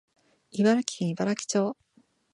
[0.51, 1.77] 茨城県茨城町